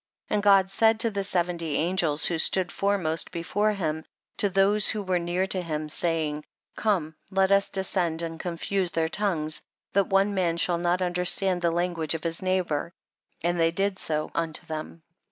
[0.29, 0.33] 32.
[0.33, 4.03] And God said to the seventy angels who stood foremost before him,
[4.37, 6.43] to those who were near to him, saying,
[6.75, 9.61] come let us descend and con fuse their tongues,
[9.93, 12.91] that one man shall not understand the language of his neighbor,
[13.43, 15.03] and they did so unto them.